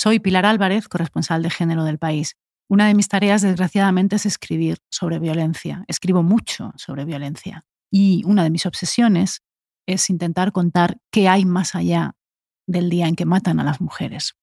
Soy 0.00 0.20
Pilar 0.20 0.46
Álvarez, 0.46 0.86
corresponsal 0.86 1.42
de 1.42 1.50
género 1.50 1.82
del 1.82 1.98
país. 1.98 2.36
Una 2.70 2.86
de 2.86 2.94
mis 2.94 3.08
tareas, 3.08 3.42
desgraciadamente, 3.42 4.14
es 4.14 4.26
escribir 4.26 4.78
sobre 4.88 5.18
violencia. 5.18 5.84
Escribo 5.88 6.22
mucho 6.22 6.72
sobre 6.76 7.04
violencia. 7.04 7.66
Y 7.90 8.22
una 8.24 8.44
de 8.44 8.50
mis 8.50 8.64
obsesiones 8.64 9.42
es 9.88 10.08
intentar 10.08 10.52
contar 10.52 10.98
qué 11.10 11.28
hay 11.28 11.44
más 11.44 11.74
allá 11.74 12.14
del 12.68 12.90
día 12.90 13.08
en 13.08 13.16
que 13.16 13.24
matan 13.24 13.58
a 13.58 13.64
las 13.64 13.80
mujeres. 13.80 14.36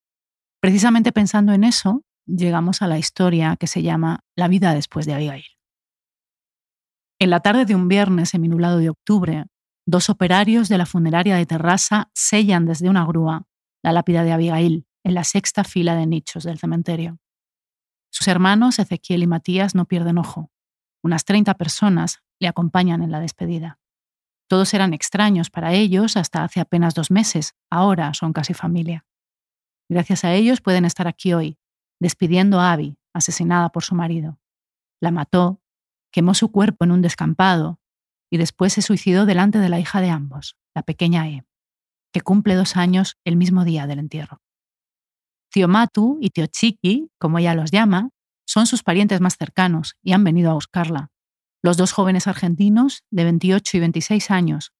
Precisamente 0.60 1.10
pensando 1.10 1.54
en 1.54 1.64
eso, 1.64 2.02
llegamos 2.26 2.82
a 2.82 2.86
la 2.86 2.98
historia 2.98 3.56
que 3.58 3.66
se 3.66 3.82
llama 3.82 4.20
La 4.36 4.48
vida 4.48 4.74
después 4.74 5.06
de 5.06 5.14
Abigail. 5.14 5.46
En 7.18 7.30
la 7.30 7.40
tarde 7.40 7.64
de 7.64 7.74
un 7.74 7.88
viernes 7.88 8.34
nublado 8.34 8.76
de 8.76 8.90
octubre, 8.90 9.46
dos 9.86 10.10
operarios 10.10 10.68
de 10.68 10.76
la 10.76 10.84
funeraria 10.84 11.36
de 11.36 11.46
Terrassa 11.46 12.10
sellan 12.12 12.66
desde 12.66 12.90
una 12.90 13.06
grúa 13.06 13.46
la 13.82 13.92
lápida 13.92 14.22
de 14.22 14.32
Abigail 14.32 14.85
en 15.06 15.14
la 15.14 15.22
sexta 15.22 15.62
fila 15.62 15.94
de 15.94 16.04
nichos 16.04 16.42
del 16.42 16.58
cementerio. 16.58 17.20
Sus 18.10 18.26
hermanos 18.26 18.80
Ezequiel 18.80 19.22
y 19.22 19.28
Matías 19.28 19.76
no 19.76 19.84
pierden 19.84 20.18
ojo. 20.18 20.50
Unas 21.00 21.24
30 21.24 21.54
personas 21.54 22.24
le 22.40 22.48
acompañan 22.48 23.04
en 23.04 23.12
la 23.12 23.20
despedida. 23.20 23.78
Todos 24.48 24.74
eran 24.74 24.92
extraños 24.94 25.48
para 25.48 25.72
ellos 25.72 26.16
hasta 26.16 26.42
hace 26.42 26.58
apenas 26.58 26.94
dos 26.94 27.12
meses, 27.12 27.54
ahora 27.70 28.14
son 28.14 28.32
casi 28.32 28.52
familia. 28.52 29.06
Gracias 29.88 30.24
a 30.24 30.34
ellos 30.34 30.60
pueden 30.60 30.84
estar 30.84 31.06
aquí 31.06 31.34
hoy, 31.34 31.56
despidiendo 32.00 32.58
a 32.58 32.72
Abby, 32.72 32.98
asesinada 33.14 33.68
por 33.68 33.84
su 33.84 33.94
marido. 33.94 34.40
La 35.00 35.12
mató, 35.12 35.62
quemó 36.10 36.34
su 36.34 36.50
cuerpo 36.50 36.84
en 36.84 36.90
un 36.90 37.00
descampado 37.02 37.78
y 38.28 38.38
después 38.38 38.72
se 38.72 38.82
suicidó 38.82 39.24
delante 39.24 39.60
de 39.60 39.68
la 39.68 39.78
hija 39.78 40.00
de 40.00 40.10
ambos, 40.10 40.56
la 40.74 40.82
pequeña 40.82 41.28
E, 41.28 41.44
que 42.12 42.22
cumple 42.22 42.56
dos 42.56 42.76
años 42.76 43.18
el 43.24 43.36
mismo 43.36 43.64
día 43.64 43.86
del 43.86 44.00
entierro. 44.00 44.42
Tío 45.56 45.68
Matu 45.68 46.18
y 46.20 46.28
tío 46.28 46.46
Chiqui, 46.48 47.08
como 47.18 47.38
ella 47.38 47.54
los 47.54 47.70
llama, 47.70 48.10
son 48.46 48.66
sus 48.66 48.82
parientes 48.82 49.22
más 49.22 49.38
cercanos 49.38 49.96
y 50.02 50.12
han 50.12 50.22
venido 50.22 50.50
a 50.50 50.52
buscarla. 50.52 51.08
Los 51.62 51.78
dos 51.78 51.92
jóvenes 51.92 52.26
argentinos, 52.26 53.04
de 53.10 53.24
28 53.24 53.78
y 53.78 53.80
26 53.80 54.30
años, 54.30 54.74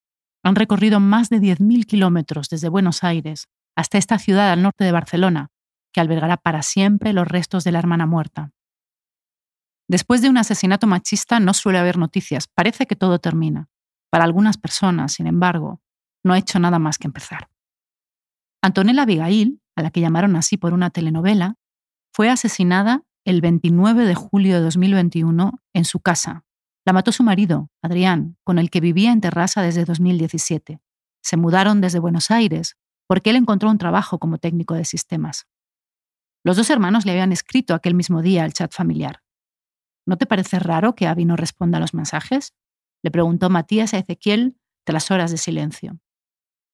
han 0.44 0.54
recorrido 0.54 1.00
más 1.00 1.30
de 1.30 1.40
10.000 1.40 1.86
kilómetros 1.86 2.50
desde 2.50 2.68
Buenos 2.68 3.04
Aires 3.04 3.48
hasta 3.74 3.96
esta 3.96 4.18
ciudad 4.18 4.52
al 4.52 4.60
norte 4.60 4.84
de 4.84 4.92
Barcelona, 4.92 5.48
que 5.94 6.02
albergará 6.02 6.36
para 6.36 6.60
siempre 6.60 7.14
los 7.14 7.26
restos 7.26 7.64
de 7.64 7.72
la 7.72 7.78
hermana 7.78 8.04
muerta. 8.04 8.50
Después 9.88 10.20
de 10.20 10.28
un 10.28 10.36
asesinato 10.36 10.86
machista 10.86 11.40
no 11.40 11.54
suele 11.54 11.78
haber 11.78 11.96
noticias, 11.96 12.48
parece 12.48 12.84
que 12.86 12.96
todo 12.96 13.18
termina. 13.18 13.70
Para 14.10 14.24
algunas 14.24 14.58
personas, 14.58 15.14
sin 15.14 15.26
embargo, 15.26 15.80
no 16.22 16.34
ha 16.34 16.38
hecho 16.38 16.58
nada 16.58 16.78
más 16.78 16.98
que 16.98 17.06
empezar. 17.06 17.48
Antonella 18.60 19.04
Abigail, 19.04 19.62
a 19.76 19.82
la 19.82 19.90
que 19.90 20.00
llamaron 20.00 20.34
así 20.36 20.56
por 20.56 20.72
una 20.72 20.90
telenovela, 20.90 21.56
fue 22.12 22.30
asesinada 22.30 23.04
el 23.24 23.40
29 23.40 24.04
de 24.04 24.14
julio 24.14 24.56
de 24.56 24.62
2021 24.62 25.60
en 25.74 25.84
su 25.84 26.00
casa. 26.00 26.44
La 26.86 26.92
mató 26.92 27.12
su 27.12 27.22
marido, 27.22 27.70
Adrián, 27.82 28.36
con 28.44 28.58
el 28.58 28.70
que 28.70 28.80
vivía 28.80 29.12
en 29.12 29.20
Terrassa 29.20 29.60
desde 29.62 29.84
2017. 29.84 30.80
Se 31.22 31.36
mudaron 31.36 31.80
desde 31.80 31.98
Buenos 31.98 32.30
Aires 32.30 32.76
porque 33.06 33.30
él 33.30 33.36
encontró 33.36 33.70
un 33.70 33.78
trabajo 33.78 34.18
como 34.18 34.38
técnico 34.38 34.74
de 34.74 34.84
sistemas. 34.84 35.46
Los 36.44 36.56
dos 36.56 36.70
hermanos 36.70 37.04
le 37.04 37.12
habían 37.12 37.32
escrito 37.32 37.74
aquel 37.74 37.94
mismo 37.94 38.22
día 38.22 38.44
al 38.44 38.52
chat 38.52 38.72
familiar. 38.72 39.22
¿No 40.06 40.16
te 40.16 40.26
parece 40.26 40.60
raro 40.60 40.94
que 40.94 41.08
Abby 41.08 41.24
no 41.24 41.34
responda 41.34 41.78
a 41.78 41.80
los 41.80 41.92
mensajes? 41.92 42.54
Le 43.02 43.10
preguntó 43.10 43.50
Matías 43.50 43.92
a 43.94 43.98
Ezequiel 43.98 44.56
tras 44.84 45.10
horas 45.10 45.32
de 45.32 45.38
silencio. 45.38 45.98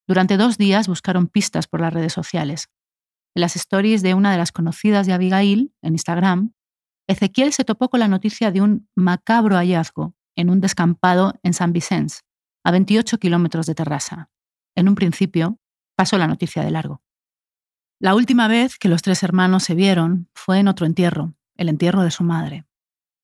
Durante 0.06 0.36
dos 0.36 0.58
días 0.58 0.88
buscaron 0.88 1.28
pistas 1.28 1.66
por 1.66 1.80
las 1.80 1.94
redes 1.94 2.12
sociales. 2.12 2.68
En 3.34 3.40
las 3.40 3.56
stories 3.56 4.02
de 4.02 4.14
una 4.14 4.30
de 4.30 4.38
las 4.38 4.52
conocidas 4.52 5.06
de 5.06 5.14
Abigail, 5.14 5.74
en 5.80 5.94
Instagram, 5.94 6.52
Ezequiel 7.06 7.52
se 7.52 7.64
topó 7.64 7.88
con 7.88 8.00
la 8.00 8.08
noticia 8.08 8.50
de 8.50 8.60
un 8.60 8.88
macabro 8.94 9.56
hallazgo 9.56 10.14
en 10.36 10.50
un 10.50 10.60
descampado 10.60 11.34
en 11.42 11.54
San 11.54 11.72
Vicens, 11.72 12.24
a 12.64 12.70
28 12.70 13.18
kilómetros 13.18 13.66
de 13.66 13.74
Terrassa. 13.74 14.30
En 14.74 14.88
un 14.88 14.94
principio, 14.94 15.58
pasó 15.96 16.18
la 16.18 16.26
noticia 16.26 16.62
de 16.62 16.70
largo. 16.70 17.02
La 18.00 18.14
última 18.14 18.48
vez 18.48 18.78
que 18.78 18.88
los 18.88 19.02
tres 19.02 19.22
hermanos 19.22 19.62
se 19.62 19.74
vieron 19.74 20.28
fue 20.34 20.58
en 20.58 20.68
otro 20.68 20.86
entierro, 20.86 21.34
el 21.56 21.68
entierro 21.68 22.02
de 22.02 22.10
su 22.10 22.24
madre. 22.24 22.66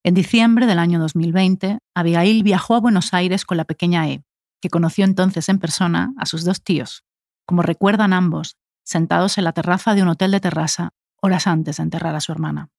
En 0.03 0.13
diciembre 0.13 0.65
del 0.65 0.79
año 0.79 0.99
2020, 0.99 1.79
Abigail 1.93 2.43
viajó 2.43 2.75
a 2.75 2.79
Buenos 2.79 3.13
Aires 3.13 3.45
con 3.45 3.57
la 3.57 3.65
pequeña 3.65 4.07
E, 4.07 4.23
que 4.61 4.69
conoció 4.69 5.05
entonces 5.05 5.49
en 5.49 5.59
persona 5.59 6.13
a 6.17 6.25
sus 6.25 6.45
dos 6.45 6.63
tíos, 6.63 7.03
como 7.45 7.61
recuerdan 7.61 8.13
ambos, 8.13 8.57
sentados 8.89 9.37
en 9.37 9.43
la 9.43 9.53
terraza 9.53 9.93
de 9.93 10.01
un 10.01 10.07
hotel 10.07 10.31
de 10.31 10.39
terraza 10.39 10.93
horas 11.21 11.45
antes 11.45 11.77
de 11.77 11.83
enterrar 11.83 12.15
a 12.15 12.21
su 12.21 12.31
hermana. 12.31 12.69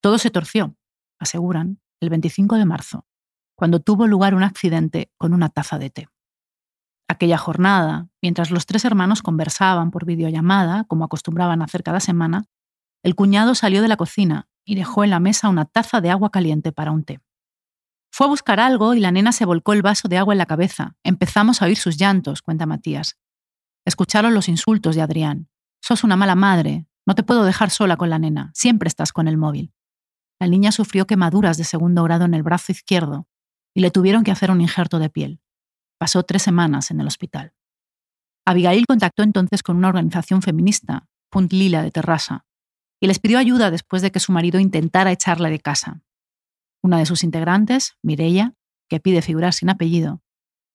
Todo 0.00 0.18
se 0.18 0.30
torció, 0.30 0.74
aseguran, 1.20 1.80
el 2.00 2.10
25 2.10 2.56
de 2.56 2.64
marzo, 2.64 3.06
cuando 3.54 3.78
tuvo 3.78 4.08
lugar 4.08 4.34
un 4.34 4.42
accidente 4.42 5.12
con 5.18 5.32
una 5.32 5.48
taza 5.48 5.78
de 5.78 5.90
té. 5.90 6.08
Aquella 7.06 7.38
jornada, 7.38 8.08
mientras 8.20 8.50
los 8.50 8.66
tres 8.66 8.84
hermanos 8.84 9.22
conversaban 9.22 9.92
por 9.92 10.06
videollamada, 10.06 10.84
como 10.84 11.04
acostumbraban 11.04 11.62
a 11.62 11.66
hacer 11.66 11.84
cada 11.84 12.00
semana, 12.00 12.46
el 13.04 13.14
cuñado 13.14 13.54
salió 13.54 13.80
de 13.80 13.88
la 13.88 13.96
cocina 13.96 14.48
y 14.64 14.74
dejó 14.74 15.04
en 15.04 15.10
la 15.10 15.20
mesa 15.20 15.48
una 15.48 15.66
taza 15.66 16.00
de 16.00 16.10
agua 16.10 16.30
caliente 16.30 16.72
para 16.72 16.90
un 16.90 17.04
té. 17.04 17.20
Fue 18.10 18.26
a 18.26 18.30
buscar 18.30 18.58
algo 18.58 18.94
y 18.94 19.00
la 19.00 19.12
nena 19.12 19.30
se 19.30 19.44
volcó 19.44 19.72
el 19.72 19.82
vaso 19.82 20.08
de 20.08 20.18
agua 20.18 20.34
en 20.34 20.38
la 20.38 20.46
cabeza. 20.46 20.96
Empezamos 21.04 21.62
a 21.62 21.66
oír 21.66 21.76
sus 21.76 21.96
llantos, 21.96 22.42
cuenta 22.42 22.66
Matías. 22.66 23.18
Escucharon 23.84 24.34
los 24.34 24.48
insultos 24.48 24.94
de 24.94 25.02
Adrián. 25.02 25.48
Sos 25.80 26.04
una 26.04 26.16
mala 26.16 26.34
madre. 26.34 26.86
No 27.06 27.14
te 27.14 27.22
puedo 27.22 27.44
dejar 27.44 27.70
sola 27.70 27.96
con 27.96 28.10
la 28.10 28.18
nena. 28.18 28.52
Siempre 28.54 28.88
estás 28.88 29.12
con 29.12 29.26
el 29.26 29.36
móvil. 29.36 29.72
La 30.40 30.46
niña 30.46 30.72
sufrió 30.72 31.06
quemaduras 31.06 31.56
de 31.56 31.64
segundo 31.64 32.02
grado 32.04 32.24
en 32.24 32.34
el 32.34 32.42
brazo 32.42 32.72
izquierdo 32.72 33.28
y 33.74 33.80
le 33.80 33.90
tuvieron 33.90 34.24
que 34.24 34.30
hacer 34.30 34.50
un 34.50 34.60
injerto 34.60 34.98
de 34.98 35.10
piel. 35.10 35.40
Pasó 35.98 36.22
tres 36.22 36.42
semanas 36.42 36.90
en 36.90 37.00
el 37.00 37.06
hospital. 37.06 37.54
Abigail 38.44 38.86
contactó 38.86 39.22
entonces 39.22 39.62
con 39.62 39.76
una 39.76 39.88
organización 39.88 40.42
feminista, 40.42 41.08
Punt 41.30 41.52
Lila 41.52 41.82
de 41.82 41.90
Terrassa, 41.90 42.44
y 43.00 43.06
les 43.06 43.18
pidió 43.18 43.38
ayuda 43.38 43.70
después 43.70 44.02
de 44.02 44.10
que 44.10 44.20
su 44.20 44.32
marido 44.32 44.58
intentara 44.58 45.12
echarla 45.12 45.48
de 45.48 45.60
casa. 45.60 46.02
Una 46.82 46.98
de 46.98 47.06
sus 47.06 47.22
integrantes, 47.22 47.96
Mireia, 48.02 48.54
que 48.88 49.00
pide 49.00 49.22
figurar 49.22 49.54
sin 49.54 49.70
apellido, 49.70 50.22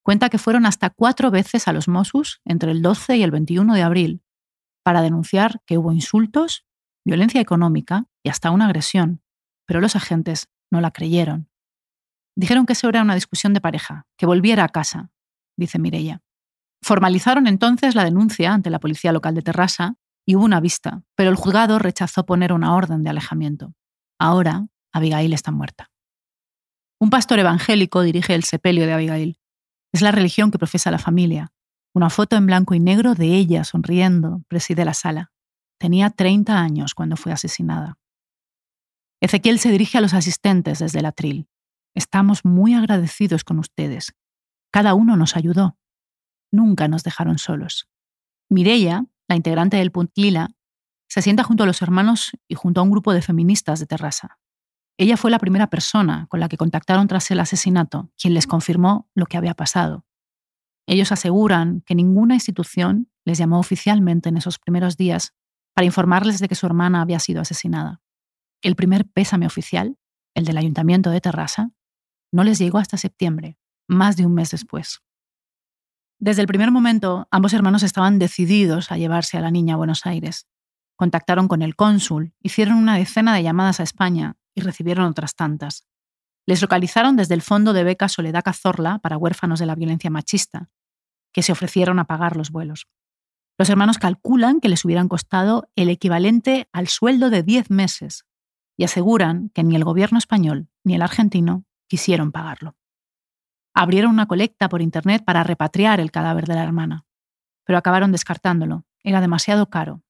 cuenta 0.07 0.29
que 0.29 0.38
fueron 0.38 0.66
hasta 0.66 0.90
cuatro 0.90 1.31
veces 1.31 1.68
a 1.68 1.73
los 1.73 1.90
Mossos 1.90 2.40
entre 2.45 2.72
el 2.72 2.81
12 2.81 3.18
y 3.18 3.23
el 3.23 3.31
21 3.31 3.73
de 3.73 3.81
abril 3.81 4.23
para 4.81 5.01
denunciar 5.01 5.59
que 5.66 5.78
hubo 5.78 5.91
insultos, 5.91 6.66
violencia 7.03 7.41
económica 7.41 8.06
y 8.23 8.29
hasta 8.29 8.51
una 8.51 8.68
agresión, 8.68 9.22
pero 9.66 9.81
los 9.81 9.97
agentes 9.97 10.47
no 10.72 10.79
la 10.79 10.91
creyeron. 10.91 11.50
Dijeron 12.38 12.66
que 12.66 12.72
eso 12.72 12.88
era 12.88 13.01
una 13.01 13.16
discusión 13.16 13.53
de 13.53 13.59
pareja, 13.59 14.07
que 14.16 14.25
volviera 14.25 14.63
a 14.63 14.69
casa, 14.69 15.12
dice 15.57 15.78
Mireia. 15.78 16.22
Formalizaron 16.81 17.45
entonces 17.45 17.94
la 17.94 18.06
denuncia 18.06 18.53
ante 18.53 18.69
la 18.69 18.79
policía 18.79 19.12
local 19.12 19.35
de 19.35 19.41
Terrassa 19.41 19.95
y 20.25 20.38
hubo 20.38 20.45
una 20.45 20.62
vista, 20.62 21.03
pero 21.16 21.31
el 21.31 21.35
juzgado 21.35 21.79
rechazó 21.79 22.25
poner 22.25 22.53
una 22.53 22.75
orden 22.75 23.03
de 23.03 23.09
alejamiento. 23.09 23.74
Ahora, 24.18 24.68
Abigail 24.94 25.34
está 25.34 25.51
muerta. 25.51 25.91
Un 26.97 27.09
pastor 27.09 27.39
evangélico 27.39 28.03
dirige 28.03 28.35
el 28.35 28.45
sepelio 28.45 28.85
de 28.85 28.94
Abigail. 28.94 29.38
Es 29.93 30.01
la 30.01 30.11
religión 30.11 30.51
que 30.51 30.59
profesa 30.59 30.91
la 30.91 30.99
familia. 30.99 31.51
Una 31.93 32.09
foto 32.09 32.35
en 32.35 32.45
blanco 32.45 32.73
y 32.73 32.79
negro 32.79 33.15
de 33.15 33.35
ella 33.35 33.63
sonriendo 33.63 34.43
preside 34.47 34.85
la 34.85 34.93
sala. 34.93 35.31
Tenía 35.79 36.09
30 36.09 36.59
años 36.59 36.93
cuando 36.93 37.17
fue 37.17 37.31
asesinada. 37.31 37.97
Ezequiel 39.21 39.59
se 39.59 39.71
dirige 39.71 39.97
a 39.97 40.01
los 40.01 40.13
asistentes 40.13 40.79
desde 40.79 40.99
el 40.99 41.05
atril. 41.05 41.47
Estamos 41.95 42.45
muy 42.45 42.75
agradecidos 42.75 43.43
con 43.43 43.57
ustedes. 43.57 44.13
Cada 44.71 44.93
uno 44.93 45.17
nos 45.17 45.35
ayudó. 45.35 45.77
Nunca 46.51 46.87
nos 46.87 47.03
dejaron 47.03 47.39
solos. 47.39 47.87
Mireia, 48.49 49.05
la 49.27 49.35
integrante 49.35 49.77
del 49.77 49.91
Punt 49.91 50.11
Lila, 50.15 50.49
se 51.09 51.21
sienta 51.21 51.43
junto 51.43 51.63
a 51.63 51.65
los 51.65 51.81
hermanos 51.81 52.31
y 52.47 52.56
junto 52.56 52.81
a 52.81 52.83
un 52.83 52.91
grupo 52.91 53.13
de 53.13 53.21
feministas 53.21 53.79
de 53.79 53.88
Terrassa. 53.88 54.38
Ella 54.99 55.15
fue 55.15 55.29
la 55.29 55.38
primera 55.38 55.67
persona 55.67 56.25
con 56.27 56.39
la 56.39 56.49
que 56.49 56.57
contactaron 56.57 57.07
tras 57.07 57.29
el 57.29 57.39
asesinato, 57.39 58.11
quien 58.19 58.33
les 58.33 58.47
confirmó 58.47 59.09
lo 59.13 59.27
que 59.27 59.38
había 59.38 59.53
pasado. 59.53 60.05
Ellos 60.88 61.11
aseguran 61.11 61.81
que 61.81 61.94
ninguna 61.94 62.33
institución 62.33 63.11
les 63.23 63.38
llamó 63.38 63.59
oficialmente 63.59 64.29
en 64.29 64.38
esos 64.38 64.57
primeros 64.57 64.97
días 64.97 65.35
para 65.75 65.85
informarles 65.85 66.39
de 66.39 66.47
que 66.47 66.55
su 66.55 66.65
hermana 66.65 67.01
había 67.01 67.19
sido 67.19 67.41
asesinada. 67.41 68.01
El 68.63 68.75
primer 68.75 69.05
pésame 69.05 69.45
oficial, 69.45 69.99
el 70.33 70.45
del 70.45 70.57
ayuntamiento 70.57 71.11
de 71.11 71.21
Terrassa, 71.21 71.71
no 72.31 72.43
les 72.43 72.57
llegó 72.57 72.79
hasta 72.79 72.97
septiembre, 72.97 73.59
más 73.88 74.17
de 74.17 74.25
un 74.25 74.33
mes 74.33 74.50
después. 74.50 75.01
Desde 76.19 76.41
el 76.41 76.47
primer 76.47 76.71
momento, 76.71 77.27
ambos 77.29 77.53
hermanos 77.53 77.83
estaban 77.83 78.17
decididos 78.17 78.91
a 78.91 78.97
llevarse 78.97 79.38
a 79.38 79.41
la 79.41 79.51
niña 79.51 79.75
a 79.75 79.77
Buenos 79.77 80.07
Aires. 80.07 80.47
Contactaron 80.95 81.47
con 81.47 81.61
el 81.61 81.75
cónsul, 81.75 82.33
hicieron 82.41 82.77
una 82.77 82.97
decena 82.97 83.35
de 83.35 83.43
llamadas 83.43 83.79
a 83.79 83.83
España 83.83 84.38
y 84.57 84.62
recibieron 84.62 85.06
otras 85.06 85.36
tantas. 85.36 85.86
Les 86.48 86.62
localizaron 86.62 87.15
desde 87.15 87.36
el 87.36 87.44
Fondo 87.44 87.74
de 87.74 87.83
Beca 87.83 88.09
Soledad 88.09 88.44
Cazorla 88.44 88.98
para 89.00 89.18
huérfanos 89.18 89.59
de 89.59 89.68
la 89.68 89.75
violencia 89.75 90.09
machista, 90.09 90.71
que 91.31 91.44
se 91.44 91.51
ofrecieron 91.51 92.00
a 92.00 92.06
pagar 92.06 92.36
los 92.36 92.50
vuelos. 92.50 92.88
Los 93.59 93.69
hermanos 93.69 94.00
calculan 94.00 94.59
que 94.59 94.69
les 94.69 94.83
hubieran 94.83 95.09
costado 95.09 95.69
el 95.75 95.89
equivalente 95.89 96.69
al 96.71 96.88
sueldo 96.88 97.30
de 97.30 97.44
10 97.44 97.69
meses 97.69 98.25
y 98.75 98.83
aseguran 98.83 99.50
que 99.50 99.63
ni 99.63 99.75
el 99.75 99.83
gobierno 99.83 100.18
español 100.18 100.69
ni 100.83 100.95
el 100.95 101.03
argentino 101.03 101.65
quisieron 101.88 102.31
pagarlo. 102.31 102.75
Abrieron 103.75 104.12
una 104.12 104.25
colecta 104.25 104.69
por 104.69 104.81
Internet 104.81 105.24
para 105.24 105.44
repatriar 105.44 106.00
el 106.00 106.10
cadáver 106.10 106.48
de 106.48 106.56
la 106.56 106.63
hermana, 106.63 107.06
pero 107.63 107.77
acabaron 107.77 108.12
descartándolo. 108.12 108.86
Era 109.03 109.21
demasiado 109.21 109.69
caro. 109.69 110.01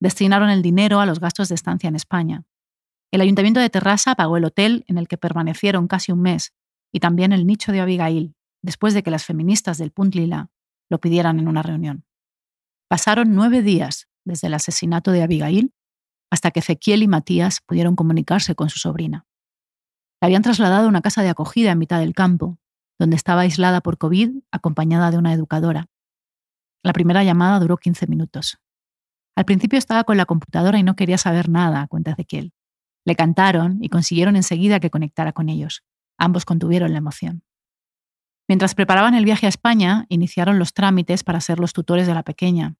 Destinaron 0.00 0.48
el 0.48 0.62
dinero 0.62 1.00
a 1.00 1.06
los 1.06 1.20
gastos 1.20 1.50
de 1.50 1.54
estancia 1.54 1.88
en 1.88 1.96
España. 1.96 2.44
El 3.14 3.20
ayuntamiento 3.20 3.60
de 3.60 3.70
Terrassa 3.70 4.16
pagó 4.16 4.38
el 4.38 4.44
hotel 4.44 4.84
en 4.88 4.98
el 4.98 5.06
que 5.06 5.16
permanecieron 5.16 5.86
casi 5.86 6.10
un 6.10 6.20
mes 6.20 6.52
y 6.92 6.98
también 6.98 7.30
el 7.30 7.46
nicho 7.46 7.70
de 7.70 7.80
Abigail, 7.80 8.34
después 8.60 8.92
de 8.92 9.04
que 9.04 9.12
las 9.12 9.24
feministas 9.24 9.78
del 9.78 9.92
Punt 9.92 10.16
Lila 10.16 10.50
lo 10.90 10.98
pidieran 10.98 11.38
en 11.38 11.46
una 11.46 11.62
reunión. 11.62 12.04
Pasaron 12.88 13.32
nueve 13.32 13.62
días 13.62 14.08
desde 14.24 14.48
el 14.48 14.54
asesinato 14.54 15.12
de 15.12 15.22
Abigail 15.22 15.72
hasta 16.28 16.50
que 16.50 16.58
Ezequiel 16.58 17.04
y 17.04 17.06
Matías 17.06 17.60
pudieron 17.64 17.94
comunicarse 17.94 18.56
con 18.56 18.68
su 18.68 18.80
sobrina. 18.80 19.28
La 20.20 20.26
habían 20.26 20.42
trasladado 20.42 20.86
a 20.86 20.88
una 20.88 21.00
casa 21.00 21.22
de 21.22 21.28
acogida 21.28 21.70
en 21.70 21.78
mitad 21.78 22.00
del 22.00 22.14
campo, 22.14 22.58
donde 22.98 23.14
estaba 23.14 23.42
aislada 23.42 23.80
por 23.80 23.96
COVID 23.96 24.40
acompañada 24.50 25.12
de 25.12 25.18
una 25.18 25.32
educadora. 25.32 25.86
La 26.82 26.92
primera 26.92 27.22
llamada 27.22 27.60
duró 27.60 27.76
15 27.76 28.08
minutos. 28.08 28.58
Al 29.36 29.44
principio 29.44 29.78
estaba 29.78 30.02
con 30.02 30.16
la 30.16 30.26
computadora 30.26 30.80
y 30.80 30.82
no 30.82 30.96
quería 30.96 31.16
saber 31.16 31.48
nada, 31.48 31.86
cuenta 31.86 32.10
Ezequiel. 32.10 32.52
Le 33.04 33.16
cantaron 33.16 33.78
y 33.82 33.88
consiguieron 33.88 34.36
enseguida 34.36 34.80
que 34.80 34.90
conectara 34.90 35.32
con 35.32 35.48
ellos. 35.48 35.84
Ambos 36.18 36.44
contuvieron 36.44 36.92
la 36.92 36.98
emoción. 36.98 37.42
Mientras 38.48 38.74
preparaban 38.74 39.14
el 39.14 39.24
viaje 39.24 39.46
a 39.46 39.48
España, 39.48 40.06
iniciaron 40.08 40.58
los 40.58 40.74
trámites 40.74 41.24
para 41.24 41.40
ser 41.40 41.58
los 41.58 41.72
tutores 41.72 42.06
de 42.06 42.14
la 42.14 42.22
pequeña. 42.22 42.76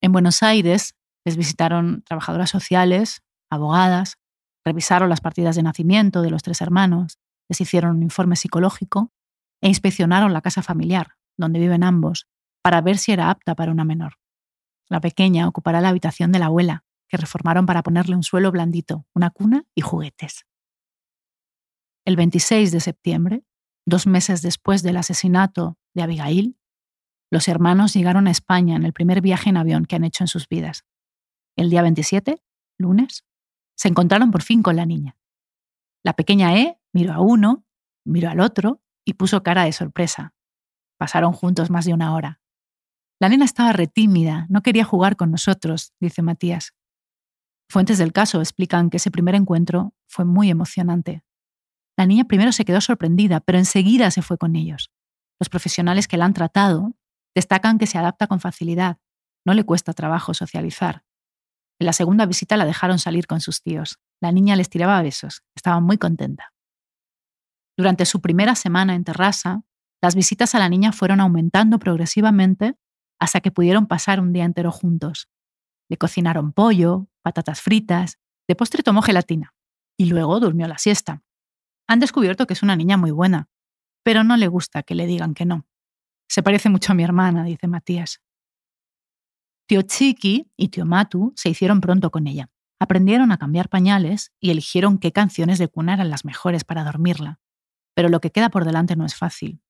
En 0.00 0.12
Buenos 0.12 0.42
Aires 0.42 0.94
les 1.24 1.36
visitaron 1.36 2.02
trabajadoras 2.02 2.50
sociales, 2.50 3.22
abogadas, 3.50 4.18
revisaron 4.64 5.08
las 5.08 5.20
partidas 5.20 5.56
de 5.56 5.62
nacimiento 5.62 6.22
de 6.22 6.30
los 6.30 6.42
tres 6.42 6.60
hermanos, 6.60 7.18
les 7.48 7.60
hicieron 7.60 7.96
un 7.96 8.02
informe 8.02 8.36
psicológico 8.36 9.12
e 9.60 9.68
inspeccionaron 9.68 10.32
la 10.32 10.42
casa 10.42 10.62
familiar, 10.62 11.14
donde 11.36 11.58
viven 11.58 11.82
ambos, 11.82 12.28
para 12.62 12.80
ver 12.80 12.98
si 12.98 13.12
era 13.12 13.30
apta 13.30 13.54
para 13.54 13.72
una 13.72 13.84
menor. 13.84 14.14
La 14.88 15.00
pequeña 15.00 15.48
ocupará 15.48 15.80
la 15.80 15.88
habitación 15.88 16.32
de 16.32 16.38
la 16.38 16.46
abuela, 16.46 16.84
que 17.08 17.16
reformaron 17.16 17.66
para 17.66 17.82
ponerle 17.82 18.16
un 18.16 18.22
suelo 18.22 18.50
blandito, 18.52 19.06
una 19.14 19.30
cuna 19.30 19.64
y 19.74 19.80
juguetes. 19.80 20.46
El 22.04 22.16
26 22.16 22.72
de 22.72 22.80
septiembre, 22.80 23.44
dos 23.86 24.06
meses 24.06 24.42
después 24.42 24.82
del 24.82 24.96
asesinato 24.96 25.78
de 25.94 26.02
Abigail, 26.02 26.58
los 27.30 27.48
hermanos 27.48 27.92
llegaron 27.92 28.26
a 28.26 28.30
España 28.30 28.76
en 28.76 28.84
el 28.84 28.92
primer 28.92 29.20
viaje 29.20 29.50
en 29.50 29.56
avión 29.56 29.84
que 29.84 29.96
han 29.96 30.04
hecho 30.04 30.24
en 30.24 30.28
sus 30.28 30.48
vidas. 30.48 30.84
El 31.56 31.70
día 31.70 31.82
27, 31.82 32.42
lunes, 32.78 33.24
se 33.76 33.88
encontraron 33.88 34.30
por 34.30 34.42
fin 34.42 34.62
con 34.62 34.76
la 34.76 34.86
niña. 34.86 35.16
La 36.02 36.14
pequeña 36.14 36.56
E 36.56 36.80
miró 36.92 37.12
a 37.12 37.20
uno, 37.20 37.66
miró 38.04 38.30
al 38.30 38.40
otro 38.40 38.82
y 39.04 39.14
puso 39.14 39.42
cara 39.42 39.64
de 39.64 39.72
sorpresa. 39.72 40.34
Pasaron 40.96 41.32
juntos 41.32 41.70
más 41.70 41.84
de 41.84 41.94
una 41.94 42.14
hora. 42.14 42.40
La 43.20 43.28
nena 43.28 43.44
estaba 43.44 43.72
retímida, 43.72 44.46
no 44.48 44.62
quería 44.62 44.84
jugar 44.84 45.16
con 45.16 45.30
nosotros, 45.30 45.92
dice 46.00 46.22
Matías. 46.22 46.74
Fuentes 47.70 47.98
del 47.98 48.12
caso 48.12 48.40
explican 48.40 48.88
que 48.88 48.96
ese 48.96 49.10
primer 49.10 49.34
encuentro 49.34 49.94
fue 50.06 50.24
muy 50.24 50.50
emocionante. 50.50 51.22
La 51.96 52.06
niña 52.06 52.24
primero 52.24 52.52
se 52.52 52.64
quedó 52.64 52.80
sorprendida, 52.80 53.40
pero 53.40 53.58
enseguida 53.58 54.10
se 54.10 54.22
fue 54.22 54.38
con 54.38 54.56
ellos. 54.56 54.90
Los 55.38 55.48
profesionales 55.48 56.08
que 56.08 56.16
la 56.16 56.24
han 56.24 56.32
tratado 56.32 56.94
destacan 57.34 57.78
que 57.78 57.86
se 57.86 57.98
adapta 57.98 58.26
con 58.26 58.40
facilidad, 58.40 58.98
no 59.44 59.54
le 59.54 59.64
cuesta 59.64 59.92
trabajo 59.92 60.34
socializar. 60.34 61.04
En 61.80 61.86
la 61.86 61.92
segunda 61.92 62.26
visita 62.26 62.56
la 62.56 62.64
dejaron 62.64 62.98
salir 62.98 63.26
con 63.26 63.40
sus 63.40 63.62
tíos. 63.62 63.98
La 64.20 64.32
niña 64.32 64.56
les 64.56 64.68
tiraba 64.68 65.00
besos, 65.02 65.42
estaba 65.54 65.80
muy 65.80 65.98
contenta. 65.98 66.52
Durante 67.76 68.04
su 68.04 68.20
primera 68.20 68.56
semana 68.56 68.94
en 68.94 69.04
Terrassa, 69.04 69.62
las 70.02 70.14
visitas 70.14 70.54
a 70.54 70.58
la 70.58 70.68
niña 70.68 70.92
fueron 70.92 71.20
aumentando 71.20 71.78
progresivamente 71.78 72.76
hasta 73.20 73.40
que 73.40 73.50
pudieron 73.50 73.86
pasar 73.86 74.20
un 74.20 74.32
día 74.32 74.44
entero 74.44 74.72
juntos. 74.72 75.28
Le 75.88 75.96
cocinaron 75.96 76.52
pollo, 76.52 77.08
patatas 77.22 77.60
fritas, 77.60 78.18
de 78.46 78.54
postre 78.56 78.82
tomó 78.82 79.02
gelatina 79.02 79.54
y 79.96 80.06
luego 80.06 80.40
durmió 80.40 80.66
la 80.68 80.78
siesta. 80.78 81.22
Han 81.86 82.00
descubierto 82.00 82.46
que 82.46 82.54
es 82.54 82.62
una 82.62 82.76
niña 82.76 82.96
muy 82.96 83.10
buena, 83.10 83.48
pero 84.02 84.24
no 84.24 84.36
le 84.36 84.48
gusta 84.48 84.82
que 84.82 84.94
le 84.94 85.06
digan 85.06 85.34
que 85.34 85.44
no. 85.44 85.66
Se 86.28 86.42
parece 86.42 86.68
mucho 86.68 86.92
a 86.92 86.94
mi 86.94 87.02
hermana, 87.02 87.44
dice 87.44 87.66
Matías. 87.66 88.20
Tío 89.66 89.82
Chiqui 89.82 90.50
y 90.56 90.68
tío 90.68 90.86
Matu 90.86 91.32
se 91.36 91.50
hicieron 91.50 91.80
pronto 91.80 92.10
con 92.10 92.26
ella. 92.26 92.50
Aprendieron 92.80 93.32
a 93.32 93.38
cambiar 93.38 93.68
pañales 93.68 94.32
y 94.40 94.50
eligieron 94.50 94.98
qué 94.98 95.12
canciones 95.12 95.58
de 95.58 95.68
cuna 95.68 95.94
eran 95.94 96.10
las 96.10 96.24
mejores 96.24 96.64
para 96.64 96.84
dormirla. 96.84 97.40
Pero 97.94 98.08
lo 98.08 98.20
que 98.20 98.30
queda 98.30 98.50
por 98.50 98.64
delante 98.64 98.96
no 98.96 99.04
es 99.04 99.14
fácil. 99.14 99.60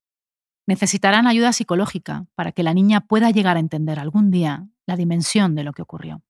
Necesitarán 0.69 1.27
ayuda 1.27 1.55
psicológica 1.55 2.27
para 2.35 2.53
que 2.53 2.63
la 2.63 2.75
niña 2.75 3.01
pueda 3.01 3.31
llegar 3.31 3.57
a 3.57 3.61
entender 3.61 3.99
algún 3.99 4.31
día 4.31 4.69
la 4.87 4.97
dimensión 4.97 5.55
de 5.55 5.65
lo 5.65 5.73
que 5.73 5.81
ocurrió. 5.81 6.23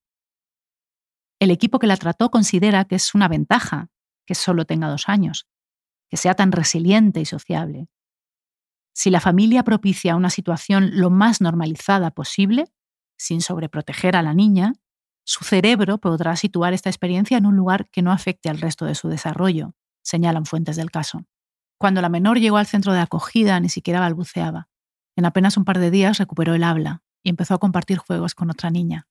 El 1.40 1.50
equipo 1.50 1.80
que 1.80 1.88
la 1.88 1.96
trató 1.96 2.30
considera 2.30 2.84
que 2.84 2.94
es 2.94 3.16
una 3.16 3.26
ventaja 3.26 3.90
que 4.24 4.36
solo 4.36 4.64
tenga 4.64 4.86
dos 4.88 5.08
años, 5.08 5.48
que 6.08 6.16
sea 6.16 6.34
tan 6.34 6.52
resiliente 6.52 7.20
y 7.20 7.24
sociable. 7.24 7.88
Si 8.94 9.10
la 9.10 9.18
familia 9.18 9.64
propicia 9.64 10.14
una 10.14 10.30
situación 10.30 10.92
lo 10.92 11.10
más 11.10 11.40
normalizada 11.40 12.12
posible, 12.12 12.66
sin 13.16 13.40
sobreproteger 13.40 14.14
a 14.14 14.22
la 14.22 14.34
niña, 14.34 14.74
su 15.24 15.42
cerebro 15.42 15.98
podrá 15.98 16.36
situar 16.36 16.74
esta 16.74 16.90
experiencia 16.90 17.38
en 17.38 17.46
un 17.46 17.56
lugar 17.56 17.90
que 17.90 18.02
no 18.02 18.12
afecte 18.12 18.48
al 18.48 18.60
resto 18.60 18.84
de 18.84 18.94
su 18.94 19.08
desarrollo, 19.08 19.74
señalan 20.02 20.46
fuentes 20.46 20.76
del 20.76 20.92
caso. 20.92 21.24
Cuando 21.78 22.02
la 22.02 22.08
menor 22.08 22.40
llegó 22.40 22.56
al 22.56 22.66
centro 22.66 22.92
de 22.92 23.00
acogida 23.00 23.58
ni 23.60 23.68
siquiera 23.68 24.00
balbuceaba. 24.00 24.68
En 25.16 25.24
apenas 25.24 25.56
un 25.56 25.64
par 25.64 25.78
de 25.78 25.90
días 25.90 26.18
recuperó 26.18 26.54
el 26.54 26.64
habla 26.64 27.02
y 27.22 27.30
empezó 27.30 27.54
a 27.54 27.58
compartir 27.58 27.98
juegos 27.98 28.34
con 28.34 28.50
otra 28.50 28.70
niña. 28.70 29.06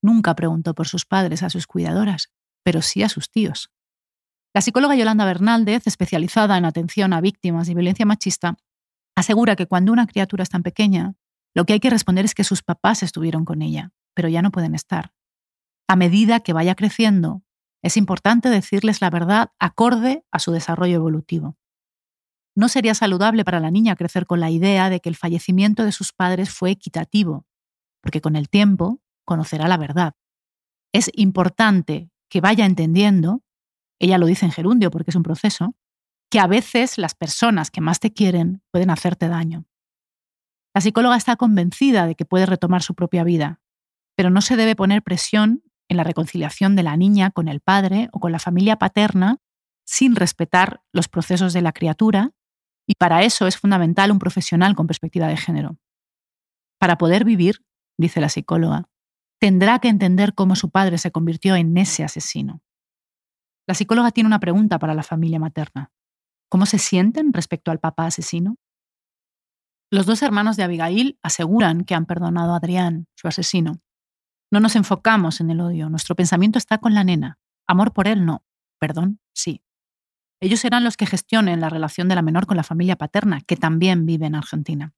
Nunca 0.00 0.34
preguntó 0.34 0.74
por 0.74 0.86
sus 0.86 1.06
padres 1.06 1.42
a 1.42 1.50
sus 1.50 1.66
cuidadoras, 1.66 2.30
pero 2.62 2.82
sí 2.82 3.02
a 3.02 3.08
sus 3.08 3.30
tíos. 3.30 3.70
La 4.54 4.60
psicóloga 4.60 4.94
Yolanda 4.94 5.24
Bernaldez, 5.24 5.86
especializada 5.86 6.56
en 6.56 6.64
atención 6.64 7.12
a 7.12 7.20
víctimas 7.20 7.66
de 7.66 7.74
violencia 7.74 8.06
machista, 8.06 8.56
asegura 9.16 9.56
que 9.56 9.66
cuando 9.66 9.92
una 9.92 10.06
criatura 10.06 10.44
es 10.44 10.50
tan 10.50 10.62
pequeña, 10.62 11.14
lo 11.54 11.64
que 11.64 11.72
hay 11.72 11.80
que 11.80 11.90
responder 11.90 12.24
es 12.24 12.34
que 12.34 12.44
sus 12.44 12.62
papás 12.62 13.02
estuvieron 13.02 13.44
con 13.44 13.62
ella, 13.62 13.92
pero 14.14 14.28
ya 14.28 14.42
no 14.42 14.52
pueden 14.52 14.74
estar. 14.74 15.12
A 15.88 15.96
medida 15.96 16.40
que 16.40 16.52
vaya 16.52 16.76
creciendo, 16.76 17.42
es 17.82 17.96
importante 17.96 18.48
decirles 18.48 19.00
la 19.00 19.10
verdad 19.10 19.50
acorde 19.58 20.24
a 20.30 20.38
su 20.38 20.52
desarrollo 20.52 20.94
evolutivo. 20.94 21.56
No 22.56 22.68
sería 22.68 22.94
saludable 22.94 23.44
para 23.44 23.60
la 23.60 23.70
niña 23.70 23.96
crecer 23.96 24.26
con 24.26 24.40
la 24.40 24.50
idea 24.50 24.90
de 24.90 25.00
que 25.00 25.08
el 25.08 25.16
fallecimiento 25.16 25.84
de 25.84 25.92
sus 25.92 26.12
padres 26.12 26.50
fue 26.50 26.70
equitativo, 26.70 27.46
porque 28.00 28.20
con 28.20 28.36
el 28.36 28.48
tiempo 28.48 29.00
conocerá 29.24 29.66
la 29.66 29.76
verdad. 29.76 30.14
Es 30.92 31.10
importante 31.14 32.10
que 32.28 32.40
vaya 32.40 32.64
entendiendo, 32.64 33.42
ella 33.98 34.18
lo 34.18 34.26
dice 34.26 34.46
en 34.46 34.52
gerundio 34.52 34.90
porque 34.90 35.10
es 35.10 35.16
un 35.16 35.22
proceso, 35.24 35.74
que 36.30 36.38
a 36.38 36.46
veces 36.46 36.98
las 36.98 37.14
personas 37.14 37.70
que 37.70 37.80
más 37.80 38.00
te 38.00 38.12
quieren 38.12 38.62
pueden 38.70 38.90
hacerte 38.90 39.28
daño. 39.28 39.66
La 40.74 40.80
psicóloga 40.80 41.16
está 41.16 41.36
convencida 41.36 42.06
de 42.06 42.14
que 42.14 42.24
puede 42.24 42.46
retomar 42.46 42.82
su 42.82 42.94
propia 42.94 43.24
vida, 43.24 43.60
pero 44.16 44.30
no 44.30 44.40
se 44.40 44.56
debe 44.56 44.76
poner 44.76 45.02
presión 45.02 45.62
en 45.88 45.96
la 45.96 46.04
reconciliación 46.04 46.76
de 46.76 46.82
la 46.82 46.96
niña 46.96 47.30
con 47.30 47.48
el 47.48 47.60
padre 47.60 48.08
o 48.12 48.20
con 48.20 48.32
la 48.32 48.38
familia 48.38 48.76
paterna 48.76 49.38
sin 49.84 50.16
respetar 50.16 50.82
los 50.92 51.08
procesos 51.08 51.52
de 51.52 51.62
la 51.62 51.72
criatura, 51.72 52.32
y 52.86 52.94
para 52.94 53.22
eso 53.22 53.46
es 53.46 53.56
fundamental 53.56 54.10
un 54.10 54.18
profesional 54.18 54.74
con 54.74 54.86
perspectiva 54.86 55.28
de 55.28 55.36
género. 55.36 55.78
Para 56.78 56.98
poder 56.98 57.24
vivir, 57.24 57.64
dice 57.98 58.20
la 58.20 58.28
psicóloga, 58.28 58.88
tendrá 59.40 59.78
que 59.78 59.88
entender 59.88 60.34
cómo 60.34 60.56
su 60.56 60.70
padre 60.70 60.98
se 60.98 61.10
convirtió 61.10 61.56
en 61.56 61.76
ese 61.76 62.04
asesino. 62.04 62.62
La 63.66 63.74
psicóloga 63.74 64.10
tiene 64.10 64.26
una 64.26 64.40
pregunta 64.40 64.78
para 64.78 64.94
la 64.94 65.02
familia 65.02 65.38
materna. 65.38 65.90
¿Cómo 66.50 66.66
se 66.66 66.78
sienten 66.78 67.32
respecto 67.32 67.70
al 67.70 67.80
papá 67.80 68.06
asesino? 68.06 68.56
Los 69.90 70.06
dos 70.06 70.22
hermanos 70.22 70.56
de 70.56 70.64
Abigail 70.64 71.18
aseguran 71.22 71.84
que 71.84 71.94
han 71.94 72.06
perdonado 72.06 72.52
a 72.52 72.56
Adrián, 72.56 73.06
su 73.14 73.28
asesino. 73.28 73.80
No 74.50 74.60
nos 74.60 74.76
enfocamos 74.76 75.40
en 75.40 75.50
el 75.50 75.60
odio, 75.60 75.88
nuestro 75.88 76.14
pensamiento 76.14 76.58
está 76.58 76.78
con 76.78 76.94
la 76.94 77.04
nena. 77.04 77.38
Amor 77.66 77.92
por 77.92 78.08
él 78.08 78.26
no, 78.26 78.44
perdón, 78.78 79.20
sí. 79.32 79.62
Ellos 80.44 80.60
serán 80.60 80.84
los 80.84 80.98
que 80.98 81.06
gestionen 81.06 81.60
la 81.60 81.70
relación 81.70 82.08
de 82.08 82.14
la 82.14 82.22
menor 82.22 82.46
con 82.46 82.58
la 82.58 82.62
familia 82.62 82.96
paterna, 82.96 83.40
que 83.40 83.56
también 83.56 84.04
vive 84.04 84.26
en 84.26 84.34
Argentina. 84.34 84.92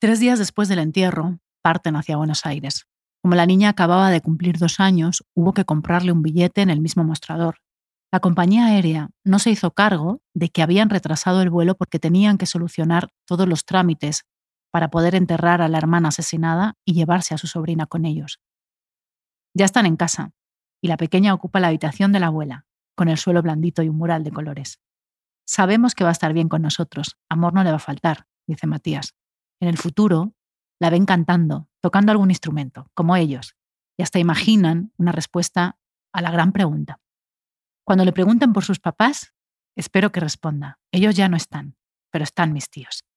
Tres 0.00 0.18
días 0.18 0.40
después 0.40 0.68
del 0.68 0.80
entierro, 0.80 1.38
parten 1.62 1.94
hacia 1.94 2.16
Buenos 2.16 2.44
Aires. 2.44 2.86
Como 3.22 3.36
la 3.36 3.46
niña 3.46 3.68
acababa 3.68 4.10
de 4.10 4.20
cumplir 4.20 4.58
dos 4.58 4.80
años, 4.80 5.24
hubo 5.32 5.54
que 5.54 5.64
comprarle 5.64 6.10
un 6.10 6.22
billete 6.22 6.60
en 6.60 6.70
el 6.70 6.80
mismo 6.80 7.04
mostrador, 7.04 7.58
la 8.12 8.20
compañía 8.20 8.66
aérea 8.66 9.08
no 9.24 9.38
se 9.38 9.50
hizo 9.50 9.70
cargo 9.70 10.20
de 10.34 10.50
que 10.50 10.60
habían 10.60 10.90
retrasado 10.90 11.40
el 11.40 11.48
vuelo 11.48 11.76
porque 11.76 11.98
tenían 11.98 12.36
que 12.36 12.44
solucionar 12.44 13.08
todos 13.26 13.48
los 13.48 13.64
trámites 13.64 14.26
para 14.70 14.90
poder 14.90 15.14
enterrar 15.14 15.62
a 15.62 15.68
la 15.68 15.78
hermana 15.78 16.08
asesinada 16.08 16.74
y 16.84 16.92
llevarse 16.92 17.32
a 17.32 17.38
su 17.38 17.46
sobrina 17.46 17.86
con 17.86 18.04
ellos. 18.04 18.38
Ya 19.54 19.64
están 19.64 19.86
en 19.86 19.96
casa, 19.96 20.32
y 20.82 20.88
la 20.88 20.98
pequeña 20.98 21.32
ocupa 21.32 21.60
la 21.60 21.68
habitación 21.68 22.12
de 22.12 22.20
la 22.20 22.26
abuela, 22.26 22.66
con 22.94 23.08
el 23.08 23.18
suelo 23.18 23.42
blandito 23.42 23.82
y 23.82 23.88
un 23.88 23.96
mural 23.96 24.24
de 24.24 24.30
colores. 24.30 24.80
Sabemos 25.46 25.94
que 25.94 26.04
va 26.04 26.10
a 26.10 26.12
estar 26.12 26.32
bien 26.32 26.48
con 26.48 26.62
nosotros, 26.62 27.18
amor 27.28 27.54
no 27.54 27.64
le 27.64 27.70
va 27.70 27.76
a 27.76 27.80
faltar, 27.80 28.26
dice 28.46 28.66
Matías. 28.66 29.14
En 29.60 29.68
el 29.68 29.78
futuro, 29.78 30.34
la 30.80 30.90
ven 30.90 31.04
cantando, 31.04 31.68
tocando 31.80 32.12
algún 32.12 32.30
instrumento, 32.30 32.90
como 32.94 33.16
ellos, 33.16 33.56
y 33.96 34.02
hasta 34.02 34.18
imaginan 34.18 34.92
una 34.96 35.12
respuesta 35.12 35.78
a 36.12 36.22
la 36.22 36.30
gran 36.30 36.52
pregunta. 36.52 37.00
Cuando 37.84 38.04
le 38.04 38.12
pregunten 38.12 38.52
por 38.52 38.64
sus 38.64 38.80
papás, 38.80 39.34
espero 39.76 40.12
que 40.12 40.20
responda, 40.20 40.80
ellos 40.92 41.14
ya 41.14 41.28
no 41.28 41.36
están, 41.36 41.76
pero 42.10 42.24
están 42.24 42.52
mis 42.52 42.70
tíos. 42.70 43.04